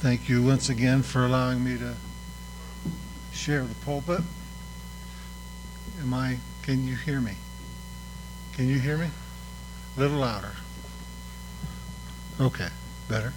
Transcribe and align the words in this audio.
Thank 0.00 0.30
you 0.30 0.42
once 0.42 0.70
again 0.70 1.02
for 1.02 1.26
allowing 1.26 1.62
me 1.62 1.76
to 1.76 1.94
share 3.32 3.64
the 3.64 3.74
pulpit. 3.84 4.22
Am 6.00 6.14
I, 6.14 6.38
can 6.62 6.88
you 6.88 6.96
hear 6.96 7.20
me? 7.20 7.34
Can 8.54 8.66
you 8.66 8.78
hear 8.78 8.96
me? 8.96 9.08
A 9.94 10.00
little 10.00 10.16
louder. 10.16 10.52
Okay, 12.40 12.68
better. 13.10 13.34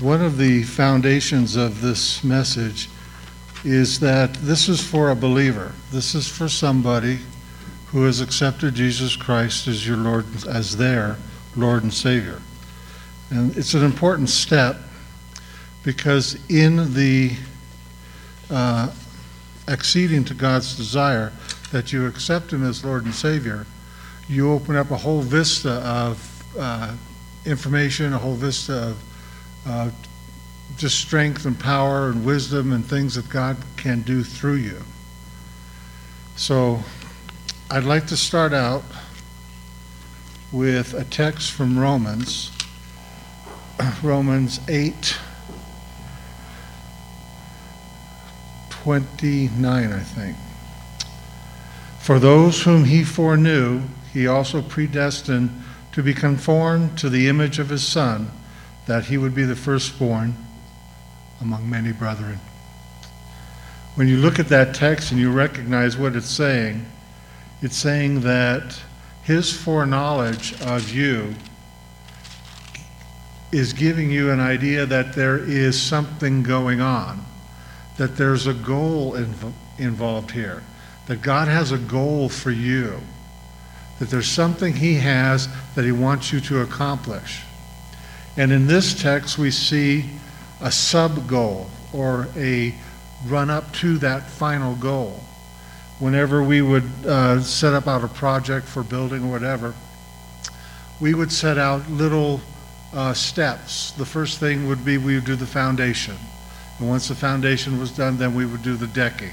One 0.00 0.20
of 0.20 0.36
the 0.36 0.64
foundations 0.64 1.56
of 1.56 1.80
this 1.80 2.22
message 2.22 2.90
is 3.64 4.00
that 4.00 4.34
this 4.34 4.68
is 4.68 4.86
for 4.86 5.08
a 5.08 5.16
believer. 5.16 5.72
This 5.90 6.14
is 6.14 6.28
for 6.28 6.46
somebody 6.46 7.20
who 7.90 8.04
has 8.04 8.20
accepted 8.20 8.74
Jesus 8.74 9.16
Christ 9.16 9.66
as 9.66 9.86
your 9.86 9.96
Lord, 9.96 10.24
as 10.46 10.76
their 10.76 11.16
Lord 11.56 11.82
and 11.82 11.92
Savior. 11.92 12.40
And 13.30 13.56
it's 13.56 13.74
an 13.74 13.84
important 13.84 14.28
step 14.28 14.76
because 15.82 16.38
in 16.48 16.94
the 16.94 17.32
uh, 18.48 18.92
acceding 19.66 20.24
to 20.24 20.34
God's 20.34 20.76
desire 20.76 21.32
that 21.72 21.92
you 21.92 22.06
accept 22.06 22.52
Him 22.52 22.64
as 22.64 22.84
Lord 22.84 23.04
and 23.04 23.14
Savior, 23.14 23.66
you 24.28 24.52
open 24.52 24.76
up 24.76 24.90
a 24.90 24.96
whole 24.96 25.20
vista 25.20 25.72
of 25.84 26.44
uh, 26.58 26.94
information, 27.44 28.12
a 28.12 28.18
whole 28.18 28.34
vista 28.34 28.90
of 28.90 29.02
uh, 29.66 29.90
just 30.76 31.00
strength 31.00 31.44
and 31.44 31.58
power 31.58 32.10
and 32.10 32.24
wisdom 32.24 32.72
and 32.72 32.84
things 32.84 33.16
that 33.16 33.28
God 33.28 33.56
can 33.76 34.02
do 34.02 34.22
through 34.22 34.54
you. 34.54 34.80
So 36.36 36.80
I'd 37.72 37.84
like 37.84 38.08
to 38.08 38.16
start 38.16 38.52
out 38.52 38.82
with 40.50 40.92
a 40.92 41.04
text 41.04 41.52
from 41.52 41.78
Romans, 41.78 42.50
Romans 44.02 44.58
8 44.68 45.16
29, 48.70 49.92
I 49.92 50.00
think. 50.00 50.36
For 52.00 52.18
those 52.18 52.64
whom 52.64 52.86
he 52.86 53.04
foreknew, 53.04 53.82
he 54.12 54.26
also 54.26 54.62
predestined 54.62 55.62
to 55.92 56.02
be 56.02 56.12
conformed 56.12 56.98
to 56.98 57.08
the 57.08 57.28
image 57.28 57.60
of 57.60 57.68
his 57.68 57.86
Son, 57.86 58.32
that 58.86 59.04
he 59.04 59.16
would 59.16 59.34
be 59.34 59.44
the 59.44 59.54
firstborn 59.54 60.34
among 61.40 61.70
many 61.70 61.92
brethren. 61.92 62.40
When 63.94 64.08
you 64.08 64.16
look 64.16 64.40
at 64.40 64.48
that 64.48 64.74
text 64.74 65.12
and 65.12 65.20
you 65.20 65.30
recognize 65.30 65.96
what 65.96 66.16
it's 66.16 66.28
saying, 66.28 66.84
it's 67.62 67.76
saying 67.76 68.20
that 68.22 68.80
his 69.22 69.52
foreknowledge 69.52 70.60
of 70.62 70.90
you 70.90 71.34
is 73.52 73.72
giving 73.72 74.10
you 74.10 74.30
an 74.30 74.40
idea 74.40 74.86
that 74.86 75.12
there 75.12 75.38
is 75.38 75.80
something 75.80 76.42
going 76.42 76.80
on, 76.80 77.24
that 77.96 78.16
there's 78.16 78.46
a 78.46 78.54
goal 78.54 79.12
inv- 79.12 79.52
involved 79.78 80.30
here, 80.30 80.62
that 81.06 81.20
God 81.20 81.48
has 81.48 81.72
a 81.72 81.78
goal 81.78 82.28
for 82.28 82.50
you, 82.50 83.00
that 83.98 84.08
there's 84.08 84.28
something 84.28 84.74
he 84.74 84.94
has 84.94 85.48
that 85.74 85.84
he 85.84 85.92
wants 85.92 86.32
you 86.32 86.40
to 86.40 86.60
accomplish. 86.60 87.42
And 88.36 88.52
in 88.52 88.66
this 88.66 89.00
text, 89.00 89.36
we 89.36 89.50
see 89.50 90.10
a 90.60 90.70
sub 90.70 91.26
goal 91.26 91.68
or 91.92 92.28
a 92.36 92.74
run 93.26 93.50
up 93.50 93.72
to 93.74 93.98
that 93.98 94.30
final 94.30 94.74
goal. 94.76 95.20
Whenever 96.00 96.42
we 96.42 96.62
would 96.62 96.90
uh, 97.06 97.40
set 97.40 97.74
up 97.74 97.86
out 97.86 98.02
a 98.02 98.08
project 98.08 98.66
for 98.66 98.82
building 98.82 99.22
or 99.22 99.30
whatever, 99.30 99.74
we 100.98 101.14
would 101.14 101.30
set 101.30 101.58
out 101.58 101.88
little 101.90 102.40
uh, 102.92 103.12
steps. 103.12 103.92
The 103.92 104.06
first 104.06 104.40
thing 104.40 104.66
would 104.66 104.84
be 104.84 104.98
we 104.98 105.14
would 105.14 105.24
do 105.24 105.36
the 105.36 105.46
foundation. 105.46 106.16
And 106.78 106.88
once 106.88 107.08
the 107.08 107.14
foundation 107.14 107.78
was 107.78 107.90
done, 107.90 108.16
then 108.16 108.34
we 108.34 108.46
would 108.46 108.62
do 108.62 108.76
the 108.76 108.86
decking. 108.86 109.32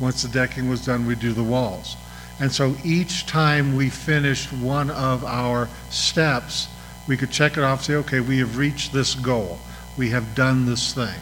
Once 0.00 0.22
the 0.22 0.28
decking 0.28 0.68
was 0.68 0.84
done, 0.84 1.06
we'd 1.06 1.20
do 1.20 1.32
the 1.32 1.44
walls. 1.44 1.96
And 2.40 2.50
so 2.50 2.74
each 2.82 3.26
time 3.26 3.76
we 3.76 3.90
finished 3.90 4.52
one 4.52 4.90
of 4.90 5.24
our 5.24 5.68
steps, 5.90 6.68
we 7.06 7.16
could 7.16 7.30
check 7.30 7.56
it 7.56 7.62
off, 7.62 7.84
say, 7.84 7.94
okay, 7.96 8.20
we 8.20 8.38
have 8.38 8.56
reached 8.56 8.92
this 8.92 9.14
goal. 9.14 9.58
We 9.96 10.10
have 10.10 10.34
done 10.34 10.66
this 10.66 10.94
thing. 10.94 11.20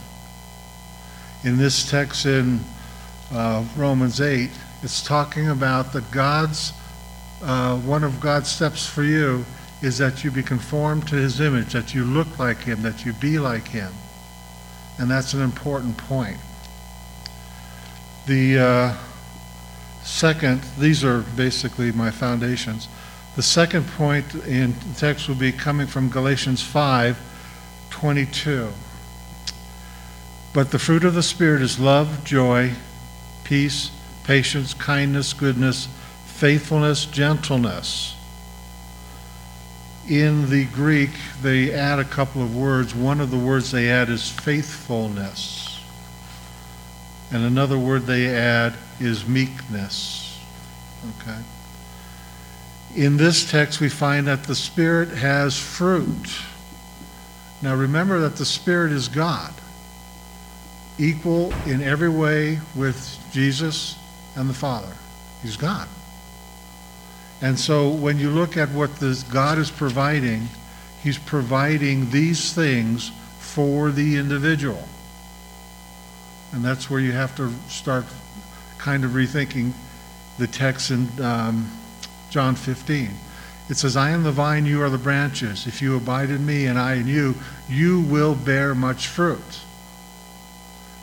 In 1.44 1.58
this 1.58 1.90
text 1.90 2.24
in 2.24 2.60
uh, 3.32 3.64
Romans 3.76 4.20
8, 4.20 4.50
it's 4.82 5.02
talking 5.02 5.48
about 5.48 5.92
that 5.92 6.10
God's, 6.10 6.72
uh, 7.42 7.76
one 7.78 8.04
of 8.04 8.20
God's 8.20 8.48
steps 8.48 8.86
for 8.86 9.02
you 9.02 9.44
is 9.82 9.98
that 9.98 10.24
you 10.24 10.30
be 10.30 10.42
conformed 10.42 11.08
to 11.08 11.16
his 11.16 11.40
image, 11.40 11.72
that 11.72 11.94
you 11.94 12.04
look 12.04 12.38
like 12.38 12.58
him, 12.58 12.82
that 12.82 13.04
you 13.04 13.12
be 13.14 13.38
like 13.38 13.68
him. 13.68 13.92
And 14.98 15.10
that's 15.10 15.34
an 15.34 15.42
important 15.42 15.96
point. 15.96 16.38
The 18.26 18.58
uh, 18.58 18.96
second, 20.02 20.62
these 20.78 21.04
are 21.04 21.20
basically 21.36 21.92
my 21.92 22.10
foundations. 22.10 22.88
The 23.36 23.42
second 23.42 23.86
point 23.86 24.34
in 24.34 24.72
the 24.72 24.94
text 24.96 25.28
will 25.28 25.36
be 25.36 25.52
coming 25.52 25.86
from 25.86 26.08
Galatians 26.08 26.62
5 26.62 27.18
22. 27.90 28.68
But 30.52 30.70
the 30.70 30.78
fruit 30.78 31.04
of 31.04 31.14
the 31.14 31.22
Spirit 31.22 31.62
is 31.62 31.78
love, 31.78 32.24
joy, 32.24 32.72
peace, 33.44 33.90
patience, 34.28 34.74
kindness, 34.74 35.32
goodness, 35.32 35.88
faithfulness, 36.26 37.06
gentleness. 37.06 38.14
In 40.06 40.50
the 40.50 40.66
Greek, 40.66 41.12
they 41.40 41.72
add 41.72 41.98
a 41.98 42.04
couple 42.04 42.42
of 42.42 42.54
words. 42.54 42.94
One 42.94 43.22
of 43.22 43.30
the 43.30 43.38
words 43.38 43.70
they 43.70 43.88
add 43.90 44.10
is 44.10 44.28
faithfulness. 44.28 45.82
And 47.32 47.42
another 47.42 47.78
word 47.78 48.02
they 48.02 48.26
add 48.26 48.74
is 49.00 49.26
meekness. 49.26 50.38
Okay? 51.22 51.38
In 52.96 53.16
this 53.16 53.50
text, 53.50 53.80
we 53.80 53.88
find 53.88 54.26
that 54.26 54.44
the 54.44 54.54
Spirit 54.54 55.08
has 55.08 55.58
fruit. 55.58 56.28
Now 57.62 57.74
remember 57.74 58.20
that 58.20 58.36
the 58.36 58.44
Spirit 58.44 58.92
is 58.92 59.08
God, 59.08 59.54
equal 60.98 61.50
in 61.64 61.80
every 61.80 62.10
way 62.10 62.58
with 62.74 63.18
Jesus 63.32 63.97
and 64.38 64.48
the 64.48 64.54
Father. 64.54 64.92
He's 65.42 65.56
God. 65.56 65.88
And 67.40 67.58
so 67.58 67.88
when 67.88 68.18
you 68.18 68.30
look 68.30 68.56
at 68.56 68.70
what 68.70 68.96
this 68.96 69.22
God 69.22 69.58
is 69.58 69.70
providing, 69.70 70.48
He's 71.02 71.18
providing 71.18 72.10
these 72.10 72.52
things 72.52 73.12
for 73.38 73.90
the 73.90 74.16
individual. 74.16 74.82
And 76.52 76.64
that's 76.64 76.88
where 76.88 77.00
you 77.00 77.12
have 77.12 77.36
to 77.36 77.52
start 77.68 78.04
kind 78.78 79.04
of 79.04 79.12
rethinking 79.12 79.72
the 80.38 80.46
text 80.46 80.90
in 80.90 81.08
um, 81.20 81.70
John 82.30 82.54
15. 82.54 83.10
It 83.68 83.76
says, 83.76 83.96
I 83.96 84.10
am 84.10 84.22
the 84.22 84.32
vine, 84.32 84.64
you 84.64 84.82
are 84.82 84.88
the 84.88 84.98
branches. 84.98 85.66
If 85.66 85.82
you 85.82 85.96
abide 85.96 86.30
in 86.30 86.46
me 86.46 86.66
and 86.66 86.78
I 86.78 86.94
in 86.94 87.06
you, 87.06 87.34
you 87.68 88.00
will 88.00 88.34
bear 88.34 88.74
much 88.74 89.08
fruit. 89.08 89.60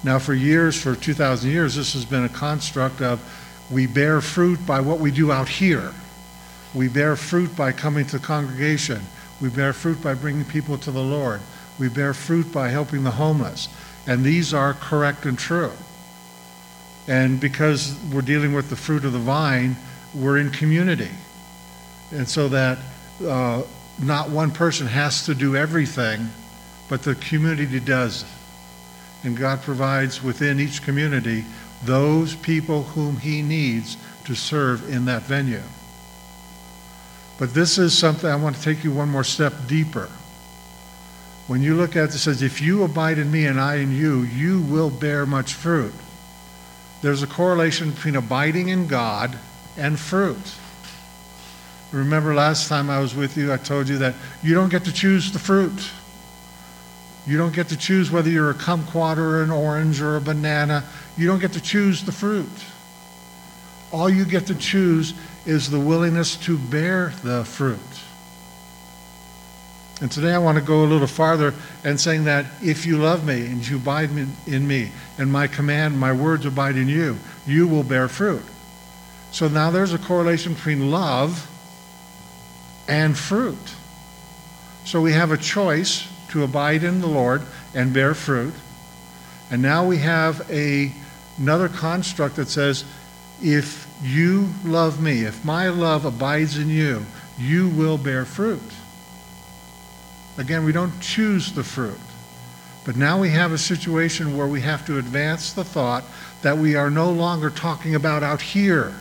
Now, 0.06 0.20
for 0.20 0.36
years, 0.36 0.80
for 0.80 0.96
2,000 0.96 1.50
years, 1.50 1.74
this 1.74 1.94
has 1.94 2.06
been 2.06 2.26
a 2.26 2.30
construct 2.30 3.02
of 3.02 3.20
we 3.72 3.88
bear 3.88 4.22
fruit 4.22 4.64
by 4.64 4.80
what 4.80 5.00
we 5.00 5.10
do 5.10 5.32
out 5.32 5.50
here. 5.50 5.96
We 6.76 6.90
bear 6.90 7.16
fruit 7.16 7.56
by 7.56 7.72
coming 7.72 8.06
to 8.06 8.20
the 8.20 8.24
congregation. 8.24 9.02
We 9.42 9.50
bear 9.50 9.74
fruit 9.74 10.04
by 10.04 10.14
bringing 10.14 10.46
people 10.46 10.78
to 10.78 10.92
the 10.92 11.02
Lord. 11.02 11.42
We 11.80 11.90
bear 11.90 12.14
fruit 12.14 12.52
by 12.52 12.70
helping 12.70 13.04
the 13.04 13.10
homeless. 13.10 13.68
And 14.06 14.24
these 14.24 14.54
are 14.54 14.76
correct 14.76 15.26
and 15.26 15.40
true. 15.40 15.72
And 17.08 17.40
because 17.40 17.98
we're 18.14 18.22
dealing 18.22 18.54
with 18.54 18.70
the 18.70 18.76
fruit 18.76 19.06
of 19.06 19.14
the 19.14 19.18
vine, 19.18 19.76
we're 20.14 20.38
in 20.38 20.52
community. 20.52 21.10
And 22.12 22.30
so 22.30 22.48
that 22.50 22.78
uh, 23.26 23.64
not 24.00 24.30
one 24.30 24.52
person 24.52 24.86
has 24.86 25.26
to 25.26 25.34
do 25.34 25.56
everything, 25.56 26.30
but 26.90 27.02
the 27.02 27.16
community 27.16 27.80
does. 27.80 28.24
And 29.26 29.36
God 29.36 29.62
provides 29.62 30.24
within 30.24 30.60
each 30.60 30.84
community 30.84 31.46
those 31.84 32.36
people 32.36 32.84
whom 32.84 33.18
He 33.18 33.42
needs 33.42 33.98
to 34.26 34.36
serve 34.36 34.90
in 34.90 35.06
that 35.06 35.24
venue. 35.24 35.64
But 37.38 37.54
this 37.54 37.78
is 37.78 37.98
something 37.98 38.30
I 38.30 38.36
want 38.36 38.56
to 38.56 38.62
take 38.62 38.84
you 38.84 38.92
one 38.92 39.10
more 39.10 39.24
step 39.24 39.54
deeper. 39.68 40.10
When 41.48 41.62
you 41.62 41.76
look 41.76 41.96
at 41.96 42.10
it, 42.10 42.16
it 42.16 42.20
says, 42.20 42.42
If 42.42 42.62
you 42.62 42.84
abide 42.84 43.20
in 43.20 43.32
me 43.32 43.46
and 43.46 43.60
I 43.60 43.76
in 43.76 43.92
you, 43.92 44.22
you 44.22 44.62
will 44.62 44.90
bear 44.90 45.26
much 45.26 45.54
fruit. 45.54 45.94
There's 47.02 47.22
a 47.22 47.28
correlation 47.28 47.92
between 47.92 48.16
abiding 48.16 48.70
in 48.70 48.88
God 48.88 49.38
and 49.78 50.00
fruit. 50.00 50.56
Remember 51.92 52.34
last 52.34 52.68
time 52.68 52.90
I 52.90 53.00
was 53.00 53.14
with 53.14 53.38
you, 53.38 53.54
I 53.54 53.58
told 53.58 53.88
you 53.88 53.98
that 54.00 54.16
you 54.42 54.54
don't 54.54 54.70
get 54.70 54.86
to 54.86 54.94
choose 54.94 55.32
the 55.32 55.40
fruit. 55.40 55.92
You 57.28 57.38
don't 57.38 57.54
get 57.54 57.70
to 57.70 57.78
choose 57.78 58.12
whether 58.12 58.30
you're 58.30 58.52
a 58.52 58.56
kumquat 58.56 59.18
or 59.18 59.42
an 59.42 59.50
orange 59.50 60.02
or 60.02 60.16
a 60.16 60.22
banana. 60.22 60.84
You 61.18 61.28
don't 61.28 61.40
get 61.40 61.54
to 61.54 61.62
choose 61.62 62.04
the 62.04 62.12
fruit. 62.12 62.50
All 63.92 64.10
you 64.10 64.26
get 64.26 64.48
to 64.48 64.56
choose 64.56 65.14
is 65.46 65.70
the 65.70 65.80
willingness 65.80 66.36
to 66.38 66.58
bear 66.58 67.14
the 67.24 67.44
fruit. 67.46 67.80
And 70.02 70.12
today 70.12 70.34
I 70.34 70.40
want 70.40 70.58
to 70.58 70.64
go 70.64 70.84
a 70.84 70.86
little 70.86 71.08
farther 71.08 71.54
and 71.84 72.00
saying 72.00 72.26
that 72.26 72.46
if 72.62 72.86
you 72.86 72.98
love 72.98 73.26
me 73.26 73.46
and 73.46 73.66
you 73.66 73.78
abide 73.78 74.10
in 74.46 74.68
me, 74.68 74.92
and 75.18 75.32
my 75.32 75.48
command, 75.48 75.98
my 75.98 76.12
words 76.12 76.46
abide 76.46 76.76
in 76.76 76.90
you, 76.90 77.18
you 77.48 77.68
will 77.68 77.84
bear 77.84 78.08
fruit. 78.10 78.44
So 79.32 79.48
now 79.48 79.72
there's 79.72 79.94
a 79.94 79.98
correlation 79.98 80.54
between 80.54 80.92
love 80.92 81.50
and 82.88 83.18
fruit. 83.18 83.58
So 84.84 85.02
we 85.02 85.14
have 85.14 85.32
a 85.32 85.38
choice 85.38 86.08
to 86.36 86.44
abide 86.44 86.84
in 86.84 87.00
the 87.00 87.08
Lord 87.08 87.44
and 87.74 87.94
bear 87.94 88.14
fruit. 88.14 88.54
And 89.50 89.62
now 89.62 89.88
we 89.88 90.00
have 90.00 90.46
a, 90.52 90.92
another 91.38 91.70
construct 91.70 92.36
that 92.36 92.50
says, 92.50 92.84
if 93.42 93.88
you 94.04 94.50
love 94.66 95.02
me, 95.02 95.22
if 95.22 95.46
my 95.46 95.70
love 95.70 96.04
abides 96.04 96.58
in 96.58 96.68
you, 96.68 97.06
you 97.38 97.70
will 97.70 97.98
bear 97.98 98.26
fruit. 98.26 98.62
Again, 100.38 100.66
we 100.66 100.74
don't 100.74 101.00
choose 101.00 101.54
the 101.54 101.64
fruit. 101.64 102.00
But 102.84 102.98
now 102.98 103.18
we 103.22 103.30
have 103.30 103.54
a 103.54 103.58
situation 103.58 104.36
where 104.36 104.48
we 104.48 104.60
have 104.60 104.86
to 104.88 104.98
advance 104.98 105.54
the 105.54 105.64
thought 105.64 106.04
that 106.42 106.58
we 106.58 106.76
are 106.76 106.90
no 106.90 107.10
longer 107.12 107.50
talking 107.50 107.96
about 107.96 108.24
out 108.24 108.42
here. 108.42 108.94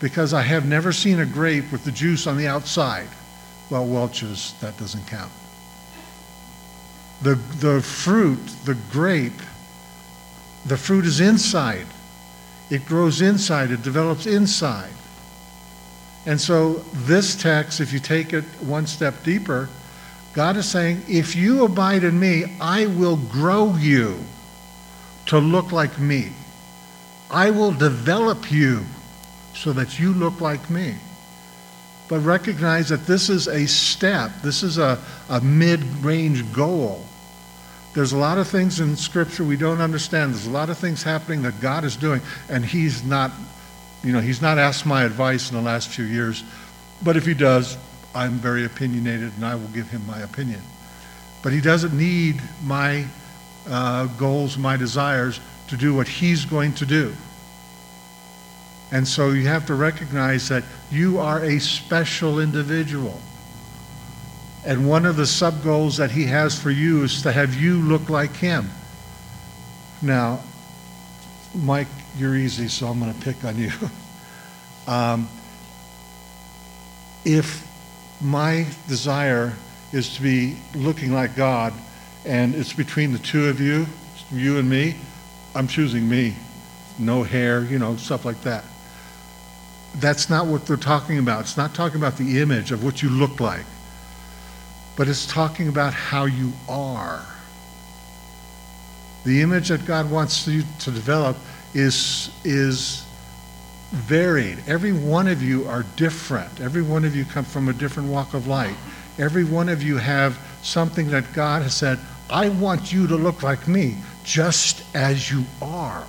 Because 0.00 0.34
I 0.34 0.42
have 0.42 0.66
never 0.66 0.92
seen 0.92 1.18
a 1.18 1.24
grape 1.24 1.72
with 1.72 1.84
the 1.84 1.92
juice 1.92 2.26
on 2.26 2.36
the 2.36 2.46
outside. 2.46 3.08
Well, 3.70 3.86
Welch's, 3.86 4.52
that 4.60 4.76
doesn't 4.76 5.06
count. 5.06 5.32
The, 7.22 7.34
the 7.34 7.80
fruit, 7.80 8.44
the 8.64 8.74
grape, 8.90 9.40
the 10.66 10.76
fruit 10.76 11.06
is 11.06 11.20
inside. 11.20 11.86
It 12.70 12.84
grows 12.86 13.22
inside, 13.22 13.70
it 13.70 13.82
develops 13.82 14.26
inside. 14.26 14.92
And 16.26 16.40
so, 16.40 16.84
this 16.92 17.40
text, 17.40 17.80
if 17.80 17.92
you 17.92 18.00
take 18.00 18.32
it 18.32 18.44
one 18.60 18.86
step 18.86 19.22
deeper, 19.22 19.68
God 20.32 20.56
is 20.56 20.66
saying, 20.66 21.02
if 21.08 21.36
you 21.36 21.64
abide 21.64 22.04
in 22.04 22.18
me, 22.18 22.56
I 22.60 22.86
will 22.86 23.16
grow 23.16 23.74
you 23.76 24.18
to 25.26 25.38
look 25.38 25.72
like 25.72 25.98
me. 25.98 26.32
I 27.30 27.50
will 27.50 27.72
develop 27.72 28.50
you 28.50 28.84
so 29.54 29.72
that 29.72 29.98
you 29.98 30.12
look 30.12 30.40
like 30.40 30.68
me. 30.68 30.96
But 32.08 32.20
recognize 32.20 32.88
that 32.90 33.06
this 33.06 33.28
is 33.28 33.48
a 33.48 33.66
step, 33.66 34.30
this 34.42 34.62
is 34.62 34.78
a, 34.78 34.98
a 35.28 35.40
mid 35.40 35.82
range 36.04 36.52
goal. 36.52 37.04
There's 37.94 38.12
a 38.12 38.18
lot 38.18 38.38
of 38.38 38.46
things 38.46 38.78
in 38.78 38.94
Scripture 38.94 39.42
we 39.42 39.56
don't 39.56 39.80
understand. 39.80 40.34
There's 40.34 40.46
a 40.46 40.50
lot 40.50 40.70
of 40.70 40.78
things 40.78 41.02
happening 41.02 41.42
that 41.42 41.60
God 41.60 41.84
is 41.84 41.96
doing, 41.96 42.20
and 42.48 42.64
He's 42.64 43.02
not 43.02 43.32
you 44.06 44.12
know, 44.12 44.20
he's 44.20 44.40
not 44.40 44.56
asked 44.56 44.86
my 44.86 45.02
advice 45.02 45.50
in 45.50 45.56
the 45.56 45.62
last 45.62 45.88
few 45.88 46.04
years, 46.04 46.44
but 47.02 47.16
if 47.16 47.26
he 47.26 47.34
does, 47.34 47.76
I'm 48.14 48.34
very 48.34 48.64
opinionated 48.64 49.32
and 49.34 49.44
I 49.44 49.56
will 49.56 49.66
give 49.68 49.90
him 49.90 50.06
my 50.06 50.20
opinion. 50.20 50.60
But 51.42 51.52
he 51.52 51.60
doesn't 51.60 51.92
need 51.92 52.40
my 52.64 53.04
uh, 53.68 54.06
goals, 54.16 54.56
my 54.56 54.76
desires 54.76 55.40
to 55.68 55.76
do 55.76 55.92
what 55.92 56.06
he's 56.06 56.44
going 56.44 56.74
to 56.74 56.86
do. 56.86 57.14
And 58.92 59.06
so 59.06 59.30
you 59.30 59.48
have 59.48 59.66
to 59.66 59.74
recognize 59.74 60.48
that 60.48 60.64
you 60.90 61.18
are 61.18 61.44
a 61.44 61.58
special 61.58 62.38
individual. 62.38 63.20
And 64.64 64.88
one 64.88 65.06
of 65.06 65.16
the 65.16 65.26
sub 65.26 65.62
goals 65.62 65.96
that 65.96 66.10
he 66.10 66.24
has 66.24 66.60
for 66.60 66.70
you 66.70 67.04
is 67.04 67.22
to 67.22 67.32
have 67.32 67.54
you 67.54 67.80
look 67.80 68.08
like 68.08 68.34
him. 68.36 68.70
Now, 70.02 70.40
Mike 71.54 71.88
you're 72.18 72.36
easy, 72.36 72.68
so 72.68 72.86
I'm 72.86 72.98
going 72.98 73.12
to 73.12 73.20
pick 73.20 73.44
on 73.44 73.58
you. 73.58 73.70
um, 74.86 75.28
if 77.24 77.66
my 78.22 78.66
desire 78.88 79.52
is 79.92 80.16
to 80.16 80.22
be 80.22 80.56
looking 80.74 81.12
like 81.12 81.36
God, 81.36 81.74
and 82.24 82.54
it's 82.54 82.72
between 82.72 83.12
the 83.12 83.18
two 83.18 83.48
of 83.48 83.60
you, 83.60 83.86
you 84.32 84.58
and 84.58 84.68
me, 84.68 84.96
I'm 85.54 85.68
choosing 85.68 86.08
me. 86.08 86.36
No 86.98 87.22
hair, 87.22 87.62
you 87.64 87.78
know, 87.78 87.96
stuff 87.96 88.24
like 88.24 88.40
that. 88.42 88.64
That's 89.98 90.28
not 90.28 90.46
what 90.46 90.66
they're 90.66 90.76
talking 90.76 91.18
about. 91.18 91.42
It's 91.42 91.56
not 91.56 91.74
talking 91.74 91.98
about 91.98 92.16
the 92.16 92.40
image 92.40 92.72
of 92.72 92.84
what 92.84 93.02
you 93.02 93.08
look 93.08 93.40
like, 93.40 93.64
but 94.96 95.08
it's 95.08 95.26
talking 95.26 95.68
about 95.68 95.94
how 95.94 96.24
you 96.24 96.52
are. 96.68 97.24
The 99.24 99.42
image 99.42 99.68
that 99.68 99.86
God 99.86 100.10
wants 100.10 100.46
you 100.46 100.62
to 100.80 100.90
develop 100.90 101.36
is, 101.74 102.30
is 102.44 103.04
varied. 103.90 104.62
Every 104.66 104.92
one 104.92 105.28
of 105.28 105.42
you 105.42 105.66
are 105.66 105.84
different. 105.96 106.60
Every 106.60 106.82
one 106.82 107.04
of 107.04 107.16
you 107.16 107.24
come 107.24 107.44
from 107.44 107.68
a 107.68 107.72
different 107.72 108.08
walk 108.08 108.34
of 108.34 108.46
life. 108.46 108.76
Every 109.18 109.44
one 109.44 109.68
of 109.68 109.82
you 109.82 109.96
have 109.96 110.38
something 110.62 111.10
that 111.10 111.32
God 111.32 111.62
has 111.62 111.74
said, 111.74 111.98
I 112.28 112.50
want 112.50 112.92
you 112.92 113.06
to 113.06 113.16
look 113.16 113.42
like 113.42 113.66
me 113.66 113.96
just 114.24 114.82
as 114.94 115.30
you 115.30 115.44
are. 115.62 116.04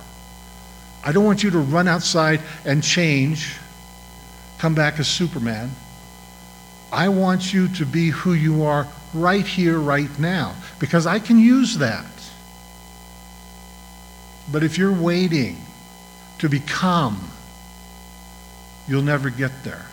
I 1.04 1.12
don't 1.12 1.24
want 1.24 1.42
you 1.42 1.50
to 1.50 1.58
run 1.58 1.88
outside 1.88 2.40
and 2.64 2.82
change, 2.82 3.56
come 4.58 4.74
back 4.74 4.98
as 4.98 5.08
Superman. 5.08 5.70
I 6.92 7.08
want 7.08 7.52
you 7.52 7.68
to 7.68 7.86
be 7.86 8.08
who 8.08 8.32
you 8.32 8.64
are 8.64 8.86
right 9.14 9.46
here, 9.46 9.78
right 9.78 10.18
now, 10.18 10.54
because 10.78 11.06
I 11.06 11.18
can 11.18 11.38
use 11.38 11.78
that. 11.78 12.06
But 14.50 14.62
if 14.62 14.78
you're 14.78 14.92
waiting 14.92 15.58
to 16.38 16.48
become, 16.48 17.30
you'll 18.86 19.02
never 19.02 19.30
get 19.30 19.64
there. 19.64 19.84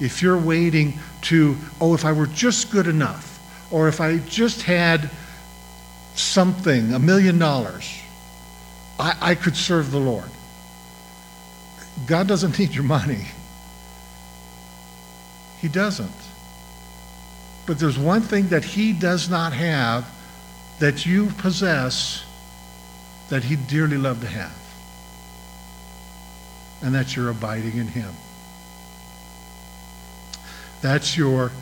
If 0.00 0.22
you're 0.22 0.38
waiting 0.38 0.98
to, 1.22 1.56
oh, 1.80 1.94
if 1.94 2.06
I 2.06 2.12
were 2.12 2.26
just 2.26 2.70
good 2.70 2.86
enough, 2.86 3.38
or 3.70 3.88
if 3.88 4.00
I 4.00 4.18
just 4.18 4.62
had 4.62 5.10
something, 6.14 6.94
a 6.94 6.98
million 6.98 7.38
dollars, 7.38 8.00
I, 8.98 9.16
I 9.20 9.34
could 9.34 9.56
serve 9.56 9.90
the 9.90 10.00
Lord. 10.00 10.30
God 12.06 12.26
doesn't 12.26 12.58
need 12.58 12.74
your 12.74 12.84
money. 12.84 13.26
He 15.60 15.68
doesn't. 15.68 16.10
But 17.66 17.78
there's 17.78 17.98
one 17.98 18.22
thing 18.22 18.48
that 18.48 18.64
He 18.64 18.92
does 18.92 19.28
not 19.28 19.52
have 19.52 20.10
that 20.80 21.04
you 21.04 21.26
possess 21.38 22.24
that 23.28 23.44
he'd 23.44 23.66
dearly 23.68 23.96
love 23.96 24.20
to 24.20 24.26
have. 24.26 24.56
And 26.82 26.94
that's 26.94 27.14
your 27.14 27.30
abiding 27.30 27.76
in 27.76 27.86
him. 27.86 28.12
That's 30.80 31.16
your 31.16 31.52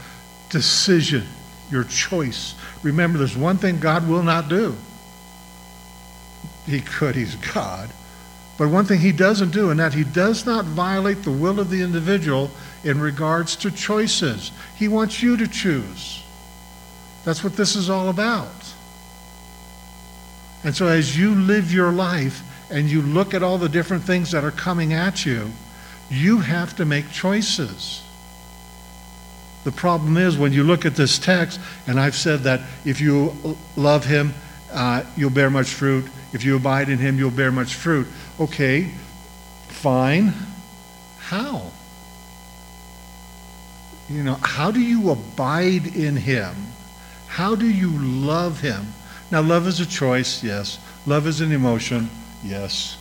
decision, 0.49 1.27
your 1.71 1.85
choice. 1.85 2.55
Remember, 2.83 3.19
there's 3.19 3.37
one 3.37 3.59
thing 3.59 3.81
God 3.81 4.09
will 4.09 4.23
not 4.23 4.49
do. 4.49 4.77
He 6.67 6.81
could, 6.81 7.17
he's 7.17 7.35
God. 7.35 7.91
But 8.59 8.69
one 8.69 8.85
thing 8.85 8.99
he 8.99 9.13
doesn't 9.13 9.53
do, 9.53 9.71
and 9.71 9.79
that 9.79 9.95
he 9.95 10.03
does 10.03 10.45
not 10.45 10.65
violate 10.65 11.23
the 11.23 11.31
will 11.31 11.61
of 11.61 11.71
the 11.71 11.81
individual 11.81 12.51
in 12.83 13.01
regards 13.01 13.55
to 13.57 13.71
choices. 13.71 14.51
He 14.77 14.89
wants 14.89 15.23
you 15.23 15.37
to 15.37 15.47
choose. 15.47 16.25
That's 17.25 17.45
what 17.45 17.57
this 17.57 17.77
is 17.77 17.89
all 17.89 18.09
about. 18.09 18.75
And 20.65 20.75
so 20.75 20.89
as 20.89 21.17
you 21.17 21.35
live 21.37 21.73
your 21.73 21.93
life 21.93 22.43
and 22.69 22.91
you 22.91 23.01
look 23.01 23.33
at 23.33 23.45
all 23.45 23.59
the 23.59 23.69
different 23.69 24.03
things 24.03 24.33
that 24.33 24.43
are 24.43 24.51
coming 24.51 24.93
at 24.93 25.25
you, 25.25 25.53
you 26.11 26.41
have 26.41 26.75
to 26.77 26.85
make 26.85 27.13
choices. 27.13 28.03
The 29.65 29.73
problem 29.73 30.17
is 30.17 30.37
when 30.37 30.53
you 30.53 30.65
look 30.65 30.85
at 30.85 30.97
this 30.97 31.19
text, 31.19 31.61
and 31.87 32.01
I've 32.01 32.17
said 32.17 32.41
that 32.41 32.63
if 32.85 33.01
you 33.01 33.57
love 33.77 34.05
him, 34.05 34.35
uh, 34.73 35.05
you'll 35.17 35.31
bear 35.31 35.51
much 35.51 35.69
fruit. 35.69 36.07
If 36.33 36.45
you 36.45 36.57
abide 36.57 36.89
in 36.89 36.99
him, 36.99 37.19
you'll 37.19 37.31
bear 37.31 37.51
much 37.51 37.75
fruit. 37.75 38.07
Okay, 38.39 38.91
fine. 39.69 40.35
How? 41.19 41.71
You 44.09 44.23
know, 44.23 44.39
how 44.43 44.71
do 44.71 44.81
you 44.81 45.11
abide 45.11 45.95
in 45.95 46.17
him? 46.17 46.55
How 47.27 47.55
do 47.55 47.69
you 47.69 47.91
love 47.91 48.61
him? 48.61 48.93
Now, 49.31 49.43
love 49.43 49.67
is 49.67 49.81
a 49.81 49.87
choice, 49.87 50.43
yes. 50.43 50.79
Love 51.07 51.27
is 51.27 51.41
an 51.41 51.53
emotion, 51.53 52.09
yes. 52.43 52.97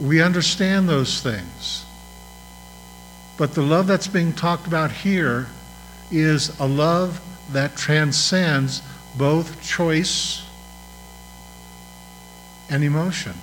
We 0.00 0.22
understand 0.22 0.88
those 0.88 1.22
things. 1.22 1.84
But 3.36 3.54
the 3.54 3.62
love 3.62 3.86
that's 3.86 4.08
being 4.08 4.32
talked 4.32 4.66
about 4.66 4.90
here 4.90 5.46
is 6.10 6.58
a 6.60 6.66
love 6.66 7.20
that 7.52 7.76
transcends 7.76 8.82
both 9.16 9.62
choice 9.62 10.47
and 12.70 12.84
emotion. 12.84 13.34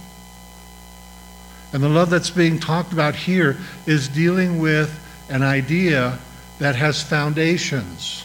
And 1.74 1.84
the 1.84 1.89
love 1.89 2.10
that's 2.10 2.29
being 2.29 2.60
talked 2.60 2.94
about 2.94 3.15
here 3.15 3.58
is 3.86 4.08
dealing 4.08 4.60
with 4.60 5.00
an 5.29 5.44
idea 5.44 6.20
that 6.60 6.75
has 6.75 7.01
foundations. 7.01 8.24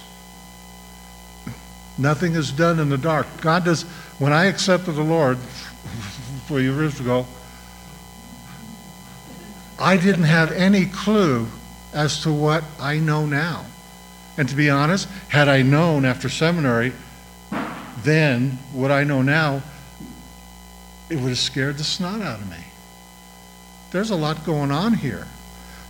Nothing 1.99 2.35
is 2.35 2.53
done 2.53 2.79
in 2.79 2.89
the 2.89 2.99
dark. 2.99 3.27
God 3.41 3.65
does, 3.65 3.83
when 4.19 4.33
I 4.33 4.45
accepted 4.47 4.93
the 4.93 5.03
Lord 5.03 5.39
of 6.49 6.61
years 6.61 7.01
ago, 7.01 7.27
I 9.79 9.97
didn't 9.97 10.25
have 10.25 10.53
any 10.53 10.87
clue 10.87 11.49
as 11.93 12.23
to 12.23 12.33
what 12.33 12.63
I 12.79 12.99
know 12.99 13.27
now. 13.27 13.65
And 14.37 14.49
to 14.49 14.55
be 14.55 14.71
honest, 14.71 15.09
had 15.29 15.49
I 15.49 15.63
known 15.63 16.05
after 16.05 16.29
seminary 16.29 16.93
then 18.03 18.59
what 18.73 18.91
I 18.91 19.05
know 19.05 19.23
now, 19.23 19.63
it 21.11 21.17
would 21.17 21.31
have 21.31 21.39
scared 21.39 21.77
the 21.77 21.85
snot 21.85 22.23
out 22.23 22.41
of 22.41 22.49
me. 22.49 22.65
There's 23.91 24.11
a 24.11 24.17
lot 24.17 24.45
going 24.45 24.71
on 24.71 24.95
here. 24.95 25.27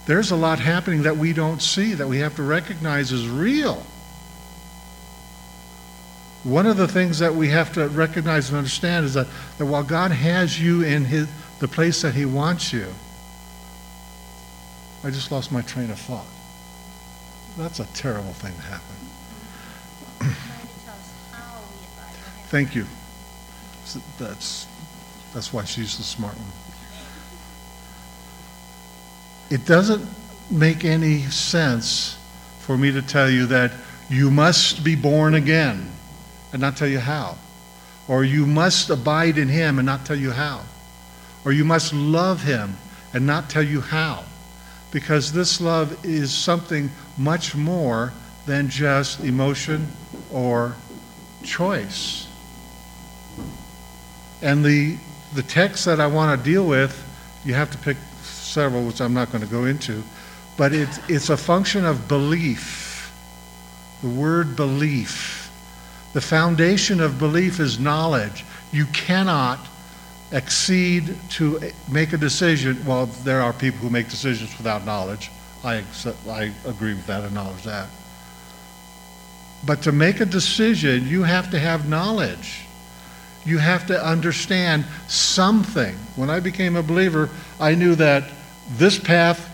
There's 0.06 0.30
a 0.30 0.36
lot 0.36 0.58
happening 0.58 1.02
that 1.02 1.16
we 1.16 1.32
don't 1.32 1.60
see, 1.60 1.94
that 1.94 2.08
we 2.08 2.18
have 2.18 2.34
to 2.36 2.42
recognize 2.42 3.12
is 3.12 3.28
real. 3.28 3.84
One 6.42 6.66
of 6.66 6.78
the 6.78 6.88
things 6.88 7.18
that 7.18 7.34
we 7.34 7.48
have 7.48 7.74
to 7.74 7.88
recognize 7.88 8.48
and 8.48 8.56
understand 8.56 9.04
is 9.04 9.14
that, 9.14 9.26
that 9.58 9.66
while 9.66 9.82
God 9.82 10.10
has 10.10 10.58
you 10.58 10.82
in 10.82 11.04
his, 11.04 11.28
the 11.58 11.68
place 11.68 12.00
that 12.00 12.14
He 12.14 12.24
wants 12.24 12.72
you, 12.72 12.86
I 15.04 15.10
just 15.10 15.30
lost 15.30 15.52
my 15.52 15.60
train 15.60 15.90
of 15.90 15.98
thought. 15.98 16.26
That's 17.58 17.80
a 17.80 17.86
terrible 17.92 18.32
thing 18.32 18.54
to 18.54 18.62
happen. 18.62 18.96
Thank 22.48 22.74
you. 22.74 22.86
That's, 24.18 24.66
that's 25.34 25.52
why 25.52 25.64
she's 25.64 25.96
the 25.96 26.02
smart 26.02 26.34
one. 26.34 26.52
It 29.50 29.66
doesn't 29.66 30.06
make 30.50 30.84
any 30.84 31.22
sense 31.22 32.18
for 32.60 32.76
me 32.76 32.92
to 32.92 33.02
tell 33.02 33.28
you 33.30 33.46
that 33.46 33.72
you 34.08 34.30
must 34.30 34.84
be 34.84 34.94
born 34.94 35.34
again 35.34 35.90
and 36.52 36.60
not 36.60 36.76
tell 36.76 36.88
you 36.88 36.98
how. 36.98 37.36
Or 38.08 38.24
you 38.24 38.46
must 38.46 38.90
abide 38.90 39.38
in 39.38 39.48
him 39.48 39.78
and 39.78 39.86
not 39.86 40.04
tell 40.04 40.16
you 40.16 40.32
how. 40.32 40.62
Or 41.44 41.52
you 41.52 41.64
must 41.64 41.92
love 41.92 42.42
him 42.42 42.76
and 43.14 43.26
not 43.26 43.48
tell 43.48 43.62
you 43.62 43.80
how. 43.80 44.24
Because 44.90 45.32
this 45.32 45.60
love 45.60 46.04
is 46.04 46.32
something 46.32 46.90
much 47.16 47.54
more 47.54 48.12
than 48.46 48.68
just 48.68 49.20
emotion 49.20 49.86
or 50.32 50.74
choice. 51.44 52.26
And 54.42 54.64
the, 54.64 54.96
the 55.34 55.42
text 55.42 55.84
that 55.84 56.00
I 56.00 56.06
want 56.06 56.38
to 56.38 56.50
deal 56.50 56.66
with, 56.66 57.06
you 57.44 57.54
have 57.54 57.70
to 57.70 57.78
pick 57.78 57.96
several, 58.22 58.84
which 58.84 59.00
I'm 59.00 59.14
not 59.14 59.30
going 59.30 59.44
to 59.44 59.50
go 59.50 59.64
into, 59.64 60.02
but 60.56 60.72
it, 60.72 60.88
it's 61.08 61.30
a 61.30 61.36
function 61.36 61.84
of 61.84 62.08
belief. 62.08 63.12
The 64.02 64.08
word 64.08 64.56
belief. 64.56 65.50
The 66.12 66.20
foundation 66.20 67.00
of 67.00 67.18
belief 67.18 67.60
is 67.60 67.78
knowledge. 67.78 68.44
You 68.72 68.86
cannot 68.86 69.60
exceed 70.32 71.16
to 71.30 71.60
eh, 71.60 71.72
make 71.90 72.12
a 72.12 72.16
decision. 72.16 72.84
Well, 72.84 73.06
there 73.06 73.40
are 73.40 73.52
people 73.52 73.80
who 73.80 73.90
make 73.90 74.08
decisions 74.08 74.56
without 74.58 74.84
knowledge. 74.84 75.30
I, 75.62 75.74
accept, 75.74 76.26
I 76.26 76.52
agree 76.66 76.94
with 76.94 77.06
that, 77.06 77.24
acknowledge 77.24 77.62
that. 77.64 77.88
But 79.64 79.82
to 79.82 79.92
make 79.92 80.20
a 80.20 80.26
decision, 80.26 81.06
you 81.06 81.22
have 81.22 81.50
to 81.50 81.58
have 81.58 81.88
knowledge. 81.88 82.64
You 83.44 83.58
have 83.58 83.86
to 83.86 84.04
understand 84.04 84.84
something. 85.08 85.94
When 86.16 86.30
I 86.30 86.40
became 86.40 86.76
a 86.76 86.82
believer, 86.82 87.30
I 87.58 87.74
knew 87.74 87.94
that 87.96 88.30
this 88.72 88.98
path 88.98 89.46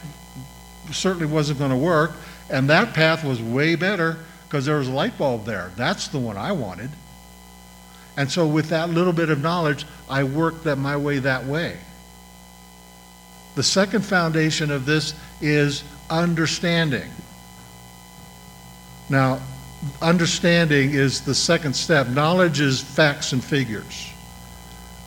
certainly 0.93 1.27
wasn't 1.27 1.59
going 1.59 1.71
to 1.71 1.77
work, 1.77 2.13
and 2.51 2.69
that 2.71 2.95
path 2.95 3.25
was 3.25 3.41
way 3.41 3.75
better 3.75 4.19
because 4.45 4.67
there 4.67 4.77
was 4.77 4.89
a 4.89 4.93
light 4.93 5.17
bulb 5.19 5.45
there. 5.45 5.73
That's 5.77 6.09
the 6.09 6.19
one 6.19 6.37
I 6.37 6.53
wanted. 6.53 6.91
And 8.17 8.31
so, 8.31 8.47
with 8.47 8.71
that 8.71 8.91
little 8.91 9.13
bit 9.13 9.29
of 9.29 9.41
knowledge, 9.41 9.85
I 10.09 10.25
worked 10.25 10.65
that 10.65 10.77
my 10.77 10.97
way 10.97 11.19
that 11.19 11.45
way. 11.45 11.77
The 13.57 13.63
second 13.63 14.05
foundation 14.05 14.71
of 14.71 14.87
this 14.87 15.15
is 15.41 15.85
understanding. 16.09 17.11
Now, 19.09 19.41
understanding 20.01 20.93
is 20.93 21.21
the 21.23 21.35
second 21.35 21.75
step. 21.75 22.09
Knowledge 22.09 22.61
is 22.61 22.81
facts 22.81 23.33
and 23.33 23.43
figures. 23.43 24.13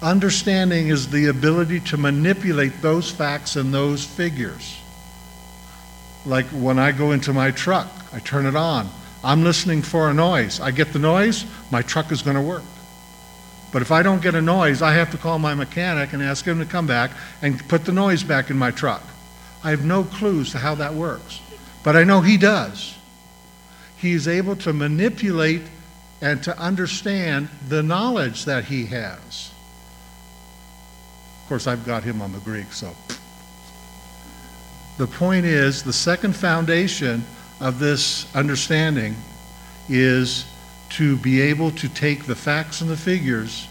Understanding 0.01 0.87
is 0.89 1.09
the 1.09 1.27
ability 1.27 1.81
to 1.81 1.97
manipulate 1.97 2.81
those 2.81 3.11
facts 3.11 3.55
and 3.55 3.73
those 3.73 4.05
figures. 4.05 4.79
Like 6.25 6.45
when 6.47 6.79
I 6.79 6.91
go 6.91 7.11
into 7.11 7.33
my 7.33 7.51
truck, 7.51 7.87
I 8.13 8.19
turn 8.19 8.45
it 8.45 8.55
on. 8.55 8.89
I'm 9.23 9.43
listening 9.43 9.81
for 9.81 10.09
a 10.09 10.13
noise. 10.13 10.59
I 10.59 10.71
get 10.71 10.93
the 10.93 10.99
noise, 10.99 11.45
my 11.71 11.81
truck 11.81 12.11
is 12.11 12.21
going 12.21 12.37
to 12.37 12.41
work. 12.41 12.63
But 13.71 13.81
if 13.81 13.91
I 13.91 14.01
don't 14.01 14.21
get 14.21 14.35
a 14.35 14.41
noise, 14.41 14.81
I 14.81 14.93
have 14.93 15.11
to 15.11 15.17
call 15.17 15.37
my 15.37 15.53
mechanic 15.53 16.13
and 16.13 16.23
ask 16.23 16.45
him 16.45 16.59
to 16.59 16.65
come 16.65 16.87
back 16.87 17.11
and 17.41 17.67
put 17.67 17.85
the 17.85 17.91
noise 17.91 18.23
back 18.23 18.49
in 18.49 18.57
my 18.57 18.71
truck. 18.71 19.03
I 19.63 19.71
have 19.71 19.85
no 19.85 20.03
clues 20.03 20.51
to 20.51 20.57
how 20.57 20.75
that 20.75 20.93
works. 20.93 21.41
But 21.83 21.95
I 21.95 22.03
know 22.03 22.21
he 22.21 22.37
does. 22.37 22.97
He 23.99 24.13
is 24.13 24.27
able 24.27 24.55
to 24.57 24.73
manipulate 24.73 25.61
and 26.21 26.41
to 26.43 26.57
understand 26.57 27.49
the 27.67 27.83
knowledge 27.83 28.45
that 28.45 28.65
he 28.65 28.85
has. 28.87 29.51
Of 31.43 31.49
course, 31.49 31.67
I've 31.67 31.85
got 31.85 32.03
him 32.03 32.21
on 32.21 32.31
the 32.31 32.39
Greek, 32.39 32.71
so. 32.71 32.95
The 34.97 35.07
point 35.07 35.45
is 35.45 35.83
the 35.83 35.93
second 35.93 36.35
foundation 36.35 37.23
of 37.59 37.79
this 37.79 38.33
understanding 38.35 39.15
is 39.87 40.45
to 40.89 41.17
be 41.17 41.41
able 41.41 41.71
to 41.71 41.89
take 41.89 42.25
the 42.25 42.35
facts 42.35 42.81
and 42.81 42.89
the 42.89 42.97
figures 42.97 43.67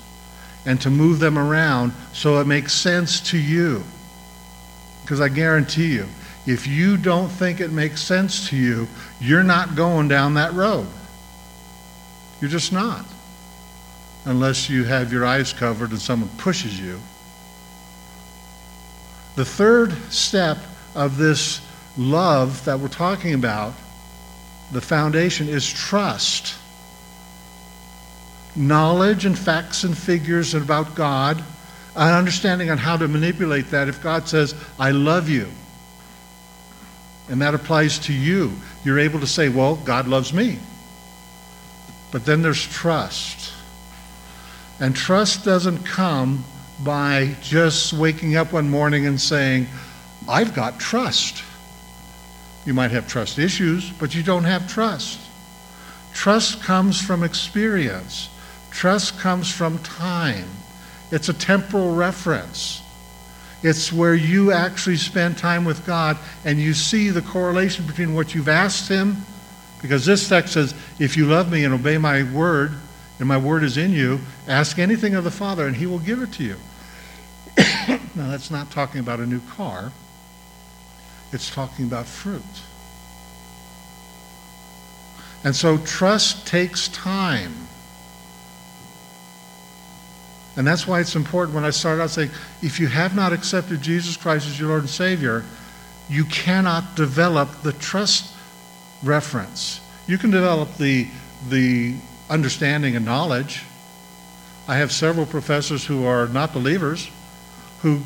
and 0.66 0.80
to 0.80 0.90
move 0.90 1.18
them 1.18 1.38
around 1.38 1.92
so 2.12 2.40
it 2.40 2.46
makes 2.46 2.72
sense 2.72 3.20
to 3.30 3.38
you. 3.38 3.82
Because 5.02 5.20
I 5.20 5.28
guarantee 5.28 5.94
you, 5.94 6.06
if 6.48 6.66
you 6.66 6.96
don't 6.96 7.28
think 7.28 7.60
it 7.60 7.70
makes 7.70 8.00
sense 8.00 8.48
to 8.48 8.56
you, 8.56 8.88
you're 9.20 9.42
not 9.42 9.76
going 9.76 10.08
down 10.08 10.34
that 10.34 10.54
road. 10.54 10.86
You're 12.40 12.48
just 12.48 12.72
not. 12.72 13.04
Unless 14.24 14.70
you 14.70 14.84
have 14.84 15.12
your 15.12 15.26
eyes 15.26 15.52
covered 15.52 15.90
and 15.90 16.00
someone 16.00 16.30
pushes 16.38 16.80
you. 16.80 16.98
The 19.36 19.44
third 19.44 19.92
step 20.10 20.56
of 20.94 21.18
this 21.18 21.60
love 21.98 22.64
that 22.64 22.80
we're 22.80 22.88
talking 22.88 23.34
about, 23.34 23.74
the 24.72 24.80
foundation 24.80 25.50
is 25.50 25.70
trust. 25.70 26.54
Knowledge 28.56 29.26
and 29.26 29.38
facts 29.38 29.84
and 29.84 29.96
figures 29.96 30.54
about 30.54 30.94
God, 30.94 31.44
an 31.94 32.14
understanding 32.14 32.70
on 32.70 32.78
how 32.78 32.96
to 32.96 33.06
manipulate 33.06 33.70
that. 33.70 33.86
If 33.88 34.02
God 34.02 34.28
says, 34.28 34.54
I 34.78 34.92
love 34.92 35.28
you, 35.28 35.48
and 37.28 37.42
that 37.42 37.54
applies 37.54 37.98
to 38.00 38.12
you, 38.12 38.52
you're 38.84 38.98
able 38.98 39.20
to 39.20 39.26
say, 39.26 39.48
Well, 39.48 39.76
God 39.76 40.08
loves 40.08 40.32
me. 40.32 40.58
But 42.10 42.24
then 42.24 42.42
there's 42.42 42.66
trust. 42.66 43.52
And 44.80 44.94
trust 44.94 45.44
doesn't 45.44 45.84
come 45.84 46.44
by 46.84 47.34
just 47.42 47.92
waking 47.92 48.36
up 48.36 48.52
one 48.52 48.70
morning 48.70 49.06
and 49.06 49.20
saying, 49.20 49.66
I've 50.28 50.54
got 50.54 50.78
trust. 50.78 51.42
You 52.64 52.74
might 52.74 52.92
have 52.92 53.08
trust 53.08 53.38
issues, 53.38 53.90
but 53.90 54.14
you 54.14 54.22
don't 54.22 54.44
have 54.44 54.68
trust. 54.68 55.18
Trust 56.12 56.62
comes 56.62 57.00
from 57.00 57.22
experience, 57.22 58.28
trust 58.70 59.18
comes 59.18 59.50
from 59.50 59.78
time. 59.78 60.48
It's 61.10 61.28
a 61.28 61.32
temporal 61.32 61.94
reference. 61.94 62.82
It's 63.62 63.92
where 63.92 64.14
you 64.14 64.52
actually 64.52 64.96
spend 64.96 65.36
time 65.36 65.64
with 65.64 65.84
God 65.84 66.16
and 66.44 66.58
you 66.58 66.74
see 66.74 67.10
the 67.10 67.22
correlation 67.22 67.86
between 67.86 68.14
what 68.14 68.34
you've 68.34 68.48
asked 68.48 68.88
Him, 68.88 69.16
because 69.82 70.04
this 70.04 70.28
text 70.28 70.54
says, 70.54 70.74
If 70.98 71.16
you 71.16 71.26
love 71.26 71.50
me 71.50 71.64
and 71.64 71.74
obey 71.74 71.98
my 71.98 72.22
word, 72.22 72.72
and 73.18 73.26
my 73.26 73.36
word 73.38 73.64
is 73.64 73.76
in 73.76 73.92
you, 73.92 74.20
ask 74.46 74.78
anything 74.78 75.14
of 75.14 75.24
the 75.24 75.30
Father 75.30 75.66
and 75.66 75.76
He 75.76 75.86
will 75.86 75.98
give 75.98 76.22
it 76.22 76.32
to 76.34 76.44
you. 76.44 76.56
now, 78.14 78.28
that's 78.28 78.50
not 78.50 78.70
talking 78.70 79.00
about 79.00 79.18
a 79.18 79.26
new 79.26 79.40
car. 79.40 79.92
It's 81.32 81.52
talking 81.52 81.86
about 81.86 82.06
fruit. 82.06 82.42
And 85.44 85.54
so 85.54 85.78
trust 85.78 86.46
takes 86.46 86.88
time. 86.88 87.67
And 90.58 90.66
that's 90.66 90.88
why 90.88 90.98
it's 90.98 91.14
important 91.14 91.54
when 91.54 91.64
I 91.64 91.70
started 91.70 92.02
out 92.02 92.10
saying, 92.10 92.30
if 92.62 92.80
you 92.80 92.88
have 92.88 93.14
not 93.14 93.32
accepted 93.32 93.80
Jesus 93.80 94.16
Christ 94.16 94.48
as 94.48 94.58
your 94.58 94.70
Lord 94.70 94.80
and 94.80 94.90
Savior, 94.90 95.44
you 96.10 96.24
cannot 96.24 96.96
develop 96.96 97.62
the 97.62 97.72
trust 97.72 98.34
reference. 99.04 99.80
You 100.08 100.18
can 100.18 100.32
develop 100.32 100.76
the, 100.76 101.06
the 101.48 101.94
understanding 102.28 102.96
and 102.96 103.04
knowledge. 103.04 103.62
I 104.66 104.76
have 104.78 104.90
several 104.90 105.26
professors 105.26 105.86
who 105.86 106.04
are 106.04 106.26
not 106.26 106.52
believers 106.52 107.08
who 107.82 108.00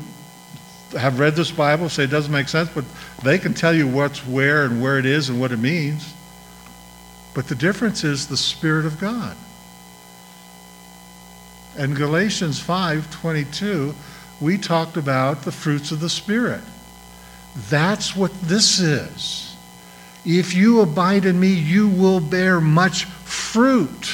have 0.91 1.19
read 1.19 1.35
this 1.35 1.49
Bible, 1.49 1.89
say 1.89 2.03
it 2.03 2.11
doesn't 2.11 2.31
make 2.31 2.47
sense, 2.47 2.69
but 2.69 2.85
they 3.23 3.39
can 3.39 3.55
tell 3.55 3.73
you 3.73 3.87
what's 3.87 4.25
where 4.27 4.65
and 4.65 4.79
where 4.79 4.99
it 4.99 5.07
is 5.07 5.29
and 5.29 5.41
what 5.41 5.51
it 5.51 5.57
means. 5.57 6.13
But 7.33 7.47
the 7.47 7.55
difference 7.55 8.03
is 8.03 8.27
the 8.27 8.37
Spirit 8.37 8.85
of 8.85 8.99
God. 8.99 9.35
And 11.75 11.95
Galatians 11.95 12.59
5:22, 12.59 13.95
we 14.39 14.57
talked 14.57 14.97
about 14.97 15.43
the 15.43 15.51
fruits 15.51 15.91
of 15.91 15.99
the 15.99 16.09
Spirit. 16.09 16.61
That's 17.69 18.15
what 18.15 18.31
this 18.41 18.79
is. 18.79 19.55
If 20.25 20.53
you 20.53 20.81
abide 20.81 21.25
in 21.25 21.39
me, 21.39 21.53
you 21.53 21.87
will 21.87 22.19
bear 22.19 22.61
much 22.61 23.05
fruit. 23.05 24.13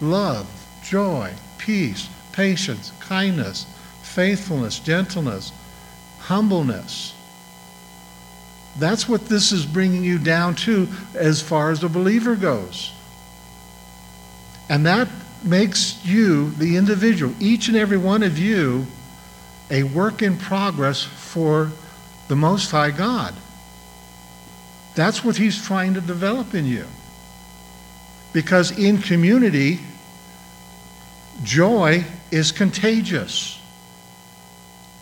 Love, 0.00 0.46
joy, 0.82 1.32
peace, 1.58 2.08
patience, 2.32 2.92
kindness, 3.00 3.66
faithfulness, 4.02 4.78
gentleness, 4.78 5.52
humbleness. 6.20 7.14
That's 8.78 9.08
what 9.08 9.26
this 9.28 9.52
is 9.52 9.64
bringing 9.64 10.04
you 10.04 10.18
down 10.18 10.54
to 10.56 10.88
as 11.14 11.40
far 11.40 11.70
as 11.70 11.82
a 11.82 11.88
believer 11.88 12.36
goes. 12.36 12.92
And 14.68 14.86
that 14.86 15.08
makes 15.44 16.04
you, 16.04 16.50
the 16.52 16.76
individual, 16.76 17.34
each 17.40 17.68
and 17.68 17.76
every 17.76 17.98
one 17.98 18.22
of 18.22 18.38
you, 18.38 18.86
a 19.70 19.82
work 19.82 20.22
in 20.22 20.36
progress 20.36 21.02
for 21.02 21.70
the 22.28 22.36
Most 22.36 22.70
High 22.70 22.90
God. 22.90 23.34
That's 24.94 25.24
what 25.24 25.36
He's 25.36 25.62
trying 25.62 25.94
to 25.94 26.00
develop 26.00 26.54
in 26.54 26.66
you. 26.66 26.86
Because 28.32 28.76
in 28.76 28.98
community, 28.98 29.80
joy 31.42 32.04
is 32.30 32.52
contagious. 32.52 33.60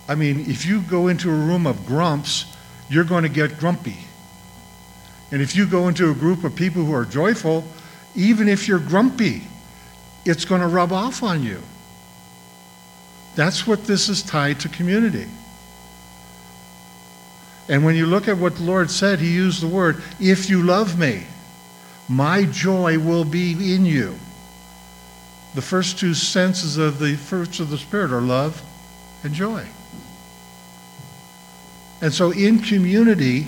I 0.09 0.15
mean, 0.15 0.41
if 0.51 0.67
you 0.67 0.83
go 0.83 1.09
into 1.09 1.31
a 1.31 1.35
room 1.35 1.67
of 1.67 1.87
grumps, 1.87 2.55
you're 2.91 3.05
going 3.05 3.23
to 3.23 3.29
get 3.29 3.59
grumpy. 3.59 3.97
And 5.31 5.41
if 5.41 5.57
you 5.57 5.67
go 5.67 5.89
into 5.89 6.11
a 6.11 6.15
group 6.15 6.45
of 6.45 6.55
people 6.55 6.85
who 6.85 6.95
are 6.95 7.07
joyful, 7.07 7.65
even 8.15 8.49
if 8.49 8.69
you're 8.69 8.79
grumpy, 8.79 9.43
it's 10.25 10.45
going 10.45 10.61
to 10.61 10.67
rub 10.67 10.93
off 10.93 11.23
on 11.23 11.43
you. 11.43 11.61
That's 13.35 13.67
what 13.67 13.85
this 13.85 14.09
is 14.09 14.23
tied 14.23 14.61
to 14.61 14.69
community. 14.69 15.29
And 17.69 17.85
when 17.85 17.97
you 17.97 18.07
look 18.07 18.29
at 18.29 18.39
what 18.39 18.57
the 18.57 18.63
Lord 18.63 18.91
said, 18.91 19.21
He 19.21 19.33
used 19.33 19.63
the 19.63 19.67
word, 19.67 20.03
if 20.21 20.51
you 20.51 20.63
love 20.63 20.99
me, 20.99 21.27
my 22.09 22.45
joy 22.45 22.99
will 22.99 23.25
be 23.25 23.75
in 23.75 23.87
you. 23.87 24.19
The 25.55 25.63
first 25.63 25.99
two 25.99 26.15
senses 26.15 26.77
of 26.77 26.99
the 26.99 27.17
fruits 27.17 27.61
of 27.61 27.71
the 27.71 27.79
Spirit 27.79 28.13
are 28.13 28.21
love 28.21 28.63
and 29.23 29.33
joy. 29.33 29.67
And 32.01 32.13
so 32.13 32.33
in 32.33 32.59
community, 32.59 33.47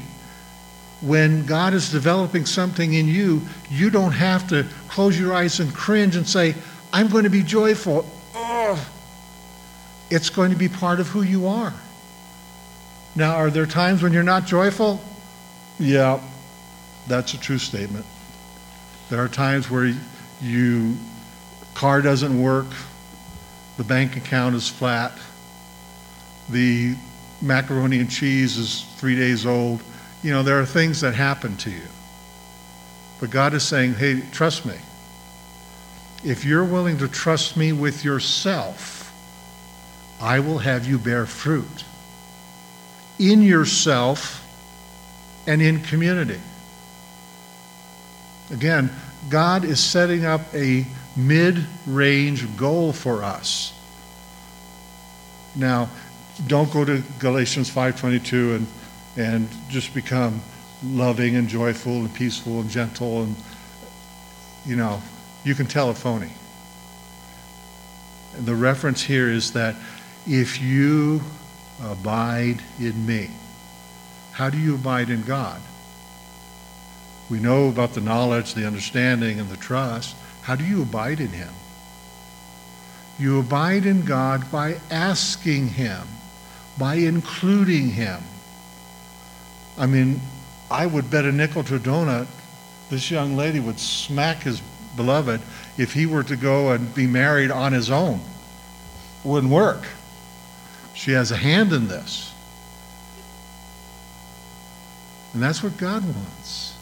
when 1.06 1.46
God 1.46 1.72
is 1.72 1.90
developing 1.90 2.46
something 2.46 2.94
in 2.94 3.06
you, 3.06 3.42
you 3.70 3.90
don't 3.90 4.12
have 4.12 4.48
to 4.48 4.66
close 4.88 5.18
your 5.18 5.32
eyes 5.32 5.60
and 5.60 5.72
cringe 5.72 6.16
and 6.16 6.26
say, 6.26 6.54
I'm 6.92 7.08
going 7.08 7.24
to 7.24 7.30
be 7.30 7.42
joyful. 7.42 8.04
Oh. 8.34 8.84
It's 10.10 10.30
going 10.30 10.50
to 10.50 10.56
be 10.56 10.68
part 10.68 10.98
of 10.98 11.06
who 11.08 11.22
you 11.22 11.46
are. 11.46 11.72
Now, 13.14 13.36
are 13.36 13.50
there 13.50 13.66
times 13.66 14.02
when 14.02 14.12
you're 14.12 14.24
not 14.24 14.46
joyful? 14.46 15.00
Yeah, 15.78 16.20
that's 17.06 17.34
a 17.34 17.38
true 17.38 17.58
statement. 17.58 18.04
There 19.08 19.22
are 19.22 19.28
times 19.28 19.70
where 19.70 19.94
you 20.42 20.96
car 21.74 22.02
doesn't 22.02 22.42
work, 22.42 22.66
the 23.76 23.84
bank 23.84 24.16
account 24.16 24.56
is 24.56 24.68
flat, 24.68 25.12
the 26.48 26.96
macaroni 27.40 28.00
and 28.00 28.10
cheese 28.10 28.56
is 28.56 28.82
three 28.96 29.14
days 29.14 29.46
old. 29.46 29.82
You 30.22 30.32
know, 30.32 30.42
there 30.42 30.60
are 30.60 30.66
things 30.66 31.00
that 31.02 31.14
happen 31.14 31.56
to 31.58 31.70
you. 31.70 31.86
But 33.20 33.30
God 33.30 33.54
is 33.54 33.62
saying, 33.62 33.94
hey, 33.94 34.22
trust 34.32 34.66
me. 34.66 34.76
If 36.24 36.44
you're 36.44 36.64
willing 36.64 36.98
to 36.98 37.08
trust 37.08 37.56
me 37.56 37.72
with 37.72 38.04
yourself, 38.04 39.12
I 40.20 40.40
will 40.40 40.58
have 40.58 40.86
you 40.86 40.98
bear 40.98 41.26
fruit 41.26 41.84
in 43.18 43.42
yourself 43.42 44.42
and 45.46 45.62
in 45.62 45.82
community. 45.82 46.40
Again, 48.50 48.90
God 49.28 49.64
is 49.64 49.80
setting 49.80 50.24
up 50.24 50.42
a 50.54 50.86
mid 51.16 51.64
range 51.86 52.56
goal 52.56 52.92
for 52.92 53.22
us. 53.22 53.72
Now, 55.54 55.88
don't 56.46 56.70
go 56.70 56.84
to 56.84 57.02
Galatians 57.18 57.70
5:22 57.70 58.54
and 58.54 58.66
and 59.16 59.48
just 59.68 59.94
become 59.94 60.40
loving 60.84 61.36
and 61.36 61.48
joyful 61.48 61.92
and 61.92 62.14
peaceful 62.14 62.60
and 62.60 62.68
gentle 62.68 63.22
and 63.22 63.34
you 64.66 64.76
know 64.76 65.02
you 65.44 65.54
can 65.54 65.66
tell 65.66 65.90
a 65.90 65.94
phony. 65.94 66.32
And 68.36 68.46
the 68.46 68.54
reference 68.54 69.02
here 69.02 69.30
is 69.30 69.52
that 69.52 69.76
if 70.26 70.60
you 70.60 71.22
abide 71.82 72.60
in 72.78 73.06
me, 73.06 73.30
how 74.32 74.50
do 74.50 74.58
you 74.58 74.74
abide 74.74 75.08
in 75.08 75.22
God? 75.22 75.62
We 77.30 77.38
know 77.38 77.68
about 77.68 77.94
the 77.94 78.00
knowledge, 78.00 78.54
the 78.54 78.66
understanding, 78.66 79.38
and 79.40 79.48
the 79.48 79.56
trust. 79.56 80.16
How 80.42 80.56
do 80.56 80.64
you 80.64 80.82
abide 80.82 81.20
in 81.20 81.28
Him? 81.28 81.52
You 83.18 83.38
abide 83.38 83.86
in 83.86 84.04
God 84.04 84.50
by 84.50 84.80
asking 84.90 85.68
Him 85.68 86.06
by 86.78 86.96
including 86.96 87.90
him. 87.90 88.22
I 89.78 89.86
mean, 89.86 90.20
I 90.70 90.86
would 90.86 91.10
bet 91.10 91.24
a 91.24 91.32
nickel 91.32 91.64
to 91.64 91.76
a 91.76 91.78
donut 91.78 92.26
this 92.90 93.10
young 93.10 93.36
lady 93.36 93.60
would 93.60 93.80
smack 93.80 94.42
his 94.42 94.60
beloved 94.96 95.40
if 95.76 95.92
he 95.92 96.06
were 96.06 96.22
to 96.22 96.36
go 96.36 96.70
and 96.70 96.94
be 96.94 97.06
married 97.06 97.50
on 97.50 97.72
his 97.72 97.90
own. 97.90 98.20
It 99.24 99.28
wouldn't 99.28 99.52
work. 99.52 99.86
She 100.94 101.12
has 101.12 101.30
a 101.30 101.36
hand 101.36 101.72
in 101.72 101.88
this. 101.88 102.32
And 105.34 105.42
that's 105.42 105.62
what 105.62 105.76
God 105.76 106.04
wants. 106.04 106.76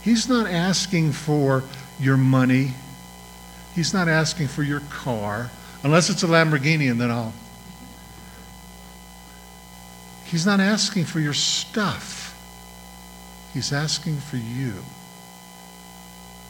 He's 0.00 0.28
not 0.28 0.46
asking 0.46 1.12
for 1.12 1.64
your 2.00 2.16
money. 2.16 2.72
He's 3.74 3.92
not 3.92 4.08
asking 4.08 4.48
for 4.48 4.62
your 4.62 4.80
car. 4.90 5.50
Unless 5.82 6.08
it's 6.08 6.22
a 6.22 6.26
Lamborghini, 6.26 6.90
and 6.90 7.00
then 7.00 7.10
I'll 7.10 7.34
He's 10.24 10.46
not 10.46 10.60
asking 10.60 11.04
for 11.04 11.20
your 11.20 11.34
stuff. 11.34 12.21
He's 13.52 13.72
asking 13.72 14.16
for 14.18 14.36
you. 14.36 14.74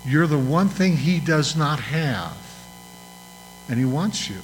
You're 0.05 0.27
the 0.27 0.39
one 0.39 0.69
thing 0.69 0.97
he 0.97 1.21
does 1.21 1.57
not 1.57 1.81
have, 1.81 2.37
and 3.69 3.79
he 3.79 3.85
wants 3.85 4.29
you. 4.29 4.41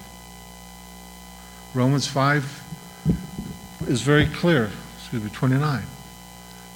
Romans 1.74 2.06
5 2.06 2.62
is 3.88 4.02
very 4.02 4.26
clear, 4.26 4.70
excuse 4.98 5.22
me, 5.22 5.30
29, 5.30 5.82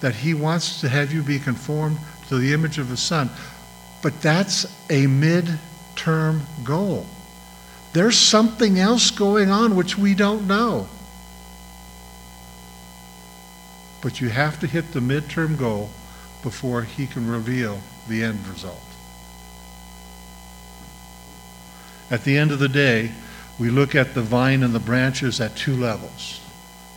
that 0.01 0.15
he 0.15 0.35
wants 0.35 0.81
to 0.81 0.89
have 0.89 1.13
you 1.13 1.23
be 1.23 1.39
conformed 1.39 1.99
to 2.29 2.39
the 2.39 2.53
image 2.53 2.79
of 2.79 2.89
his 2.89 3.01
son. 3.01 3.31
But 4.03 4.21
that's 4.21 4.67
a 4.91 5.07
mid-term 5.07 6.43
goal. 6.65 7.07
There's 7.93 8.19
something 8.19 8.79
else 8.79 9.11
going 9.11 9.51
on 9.51 9.77
which 9.77 9.97
we 9.99 10.15
don't 10.15 10.47
know. 10.47 10.89
But 14.03 14.21
you 14.21 14.29
have 14.29 14.59
to 14.61 14.67
hit 14.67 14.93
the 14.93 15.01
midterm 15.01 15.57
goal 15.57 15.91
before 16.43 16.83
he 16.83 17.07
can 17.07 17.31
reveal 17.31 17.81
the 18.09 18.23
end 18.23 18.47
result. 18.49 18.83
At 22.11 22.25
the 22.25 22.37
end 22.37 22.51
of 22.51 22.59
the 22.59 22.69
day, 22.69 23.13
we 23.59 23.71
look 23.71 23.95
at 23.95 24.13
the 24.13 24.21
vine 24.21 24.65
and 24.65 24.75
the 24.75 24.81
branches 24.81 25.41
at 25.41 25.57
two 25.57 25.77
levels. 25.77 26.41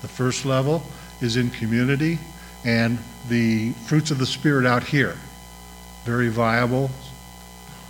The 0.02 0.08
first 0.08 0.46
level 0.46 0.84
is 1.22 1.38
in 1.38 1.52
community 1.52 2.18
and 2.66 2.98
the 3.30 3.72
fruits 3.86 4.10
of 4.10 4.18
the 4.18 4.26
Spirit 4.26 4.66
out 4.66 4.84
here. 4.84 5.16
Very 6.04 6.30
viable 6.30 6.90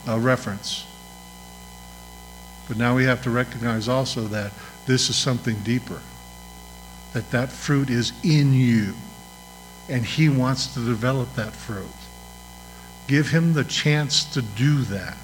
uh, 0.07 0.19
reference. 0.19 0.85
But 2.67 2.77
now 2.77 2.95
we 2.95 3.05
have 3.05 3.23
to 3.23 3.29
recognize 3.29 3.87
also 3.87 4.21
that 4.27 4.51
this 4.85 5.09
is 5.09 5.15
something 5.15 5.55
deeper. 5.59 6.01
That 7.13 7.31
that 7.31 7.49
fruit 7.49 7.89
is 7.89 8.11
in 8.23 8.53
you 8.53 8.93
and 9.89 10.05
He 10.05 10.29
wants 10.29 10.73
to 10.73 10.79
develop 10.79 11.33
that 11.35 11.53
fruit. 11.53 11.85
Give 13.07 13.29
Him 13.29 13.53
the 13.53 13.63
chance 13.63 14.23
to 14.33 14.41
do 14.41 14.81
that. 14.83 15.17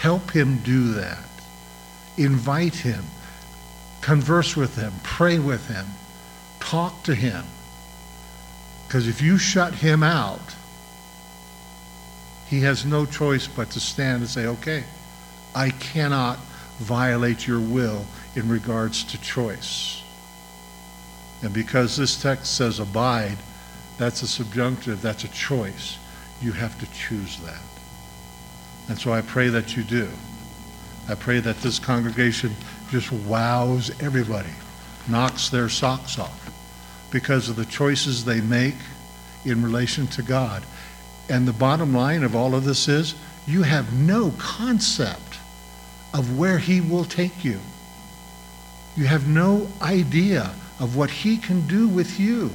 Help 0.00 0.30
Him 0.30 0.58
do 0.58 0.92
that. 0.94 1.24
Invite 2.16 2.74
Him. 2.74 3.04
Converse 4.00 4.56
with 4.56 4.76
Him. 4.76 4.92
Pray 5.02 5.38
with 5.38 5.68
Him. 5.68 5.86
Talk 6.60 7.02
to 7.04 7.14
Him. 7.14 7.44
Because 8.86 9.08
if 9.08 9.22
you 9.22 9.38
shut 9.38 9.74
Him 9.74 10.02
out, 10.02 10.54
He 12.48 12.60
has 12.60 12.84
no 12.84 13.06
choice 13.06 13.46
but 13.46 13.70
to 13.70 13.80
stand 13.80 14.22
and 14.22 14.28
say, 14.28 14.46
okay, 14.46 14.84
I 15.54 15.70
cannot 15.70 16.38
violate 16.78 17.46
your 17.46 17.60
will 17.60 18.04
in 18.34 18.48
regards 18.48 19.04
to 19.04 19.20
choice. 19.20 20.02
And 21.42 21.52
because 21.52 21.96
this 21.96 22.20
text 22.20 22.54
says 22.54 22.78
abide, 22.78 23.38
that's 23.98 24.22
a 24.22 24.26
subjunctive, 24.26 25.02
that's 25.02 25.24
a 25.24 25.28
choice. 25.28 25.98
You 26.40 26.52
have 26.52 26.78
to 26.80 26.90
choose 26.92 27.38
that. 27.40 27.60
And 28.88 28.98
so 28.98 29.12
I 29.12 29.22
pray 29.22 29.48
that 29.48 29.76
you 29.76 29.84
do. 29.84 30.08
I 31.08 31.14
pray 31.14 31.40
that 31.40 31.58
this 31.58 31.78
congregation 31.78 32.54
just 32.90 33.12
wows 33.12 33.90
everybody, 34.00 34.52
knocks 35.08 35.48
their 35.48 35.68
socks 35.68 36.18
off 36.18 36.38
because 37.10 37.48
of 37.48 37.56
the 37.56 37.64
choices 37.64 38.24
they 38.24 38.40
make 38.40 38.76
in 39.44 39.62
relation 39.62 40.06
to 40.08 40.22
God. 40.22 40.62
And 41.28 41.46
the 41.46 41.52
bottom 41.52 41.94
line 41.94 42.22
of 42.22 42.34
all 42.34 42.54
of 42.54 42.64
this 42.64 42.88
is 42.88 43.14
you 43.46 43.62
have 43.62 43.92
no 43.92 44.32
concept 44.38 45.38
of 46.14 46.38
where 46.38 46.58
He 46.58 46.80
will 46.80 47.04
take 47.04 47.44
you. 47.44 47.60
You 48.96 49.06
have 49.06 49.26
no 49.26 49.68
idea 49.80 50.54
of 50.78 50.96
what 50.96 51.10
He 51.10 51.38
can 51.38 51.66
do 51.66 51.88
with 51.88 52.20
you. 52.20 52.50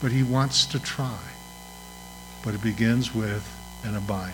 But 0.00 0.12
He 0.12 0.22
wants 0.22 0.66
to 0.66 0.80
try. 0.80 1.18
But 2.44 2.54
it 2.54 2.62
begins 2.62 3.14
with 3.14 3.46
an 3.84 3.96
abide, 3.96 4.32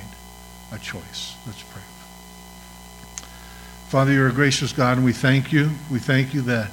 a 0.72 0.78
choice. 0.78 1.34
Let's 1.46 1.62
pray. 1.62 1.82
Father, 3.88 4.12
you're 4.12 4.28
a 4.28 4.32
gracious 4.32 4.72
God, 4.72 4.96
and 4.96 5.04
we 5.04 5.12
thank 5.12 5.52
you. 5.52 5.70
We 5.90 5.98
thank 5.98 6.34
you 6.34 6.42
that 6.42 6.70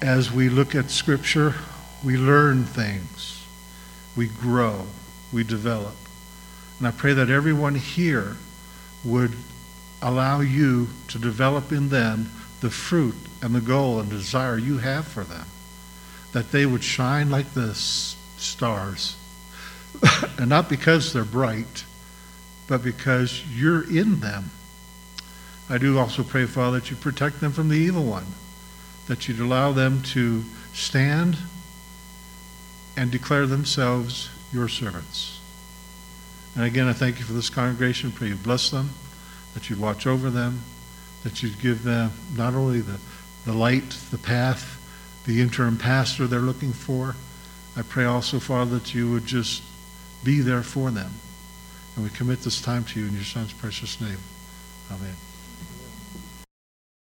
as 0.00 0.30
we 0.30 0.48
look 0.48 0.74
at 0.74 0.90
Scripture, 0.90 1.54
we 2.04 2.16
learn 2.16 2.64
things, 2.64 3.44
we 4.16 4.28
grow, 4.28 4.86
we 5.32 5.44
develop. 5.44 5.94
And 6.78 6.88
I 6.88 6.90
pray 6.90 7.12
that 7.14 7.30
everyone 7.30 7.74
here 7.74 8.36
would 9.04 9.32
allow 10.00 10.40
you 10.40 10.88
to 11.08 11.18
develop 11.18 11.72
in 11.72 11.88
them 11.88 12.30
the 12.60 12.70
fruit 12.70 13.14
and 13.40 13.54
the 13.54 13.60
goal 13.60 14.00
and 14.00 14.10
desire 14.10 14.58
you 14.58 14.78
have 14.78 15.06
for 15.06 15.24
them. 15.24 15.46
That 16.32 16.50
they 16.50 16.66
would 16.66 16.82
shine 16.82 17.30
like 17.30 17.54
the 17.54 17.74
stars. 18.42 19.16
and 20.38 20.48
not 20.48 20.68
because 20.68 21.12
they're 21.12 21.24
bright, 21.24 21.84
but 22.66 22.82
because 22.82 23.42
you're 23.50 23.82
in 23.82 24.20
them. 24.20 24.50
I 25.68 25.78
do 25.78 25.98
also 25.98 26.22
pray, 26.22 26.46
Father, 26.46 26.80
that 26.80 26.90
you 26.90 26.96
protect 26.96 27.40
them 27.40 27.52
from 27.52 27.68
the 27.68 27.76
evil 27.76 28.04
one, 28.04 28.26
that 29.06 29.28
you'd 29.28 29.40
allow 29.40 29.72
them 29.72 30.02
to 30.02 30.44
stand 30.72 31.36
and 32.96 33.10
declare 33.10 33.46
themselves 33.46 34.28
your 34.52 34.68
servants. 34.68 35.40
And 36.54 36.64
again, 36.64 36.86
I 36.86 36.92
thank 36.92 37.18
you 37.18 37.24
for 37.24 37.32
this 37.32 37.48
congregation. 37.48 38.12
Pray 38.12 38.28
you 38.28 38.34
bless 38.36 38.70
them, 38.70 38.90
that 39.54 39.70
you'd 39.70 39.80
watch 39.80 40.06
over 40.06 40.28
them, 40.28 40.62
that 41.22 41.42
you'd 41.42 41.60
give 41.60 41.82
them 41.82 42.12
not 42.36 42.54
only 42.54 42.80
the, 42.80 42.98
the 43.46 43.54
light, 43.54 43.90
the 44.10 44.18
path, 44.18 44.78
the 45.24 45.40
interim 45.40 45.78
pastor 45.78 46.26
they're 46.26 46.40
looking 46.40 46.72
for. 46.72 47.16
I 47.76 47.82
pray 47.82 48.04
also, 48.04 48.38
Father, 48.38 48.78
that 48.78 48.94
you 48.94 49.10
would 49.10 49.24
just 49.24 49.62
be 50.22 50.40
there 50.40 50.62
for 50.62 50.90
them. 50.90 51.12
And 51.96 52.04
we 52.04 52.10
commit 52.10 52.40
this 52.40 52.60
time 52.60 52.84
to 52.84 53.00
you 53.00 53.06
in 53.06 53.14
your 53.14 53.24
Son's 53.24 53.52
precious 53.52 54.00
name. 54.00 54.18
Amen. 54.90 55.16